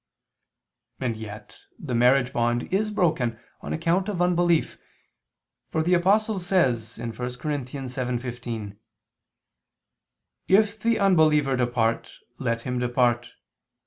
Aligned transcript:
And 0.99 1.15
yet 1.15 1.59
the 1.77 1.93
marriage 1.93 2.33
bond 2.33 2.63
is 2.73 2.89
broken 2.89 3.39
on 3.61 3.71
account 3.71 4.09
of 4.09 4.19
unbelief: 4.19 4.79
for 5.69 5.83
the 5.83 5.93
Apostle 5.93 6.39
says 6.39 6.97
(1 6.97 7.11
Cor. 7.13 7.27
7:15): 7.27 8.77
"If 10.47 10.79
the 10.79 10.97
unbeliever 10.97 11.55
depart, 11.55 12.13
let 12.39 12.61
him 12.61 12.79
depart. 12.79 13.29